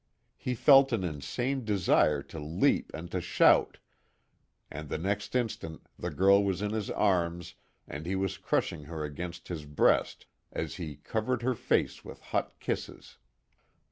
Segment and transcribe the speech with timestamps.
[0.35, 3.77] He felt an insane desire to leap and to shout
[4.71, 7.53] and the next instant the girl was in his arms
[7.87, 12.59] and he was crushing her against his breast as he covered her face with hot
[12.59, 13.19] kisses.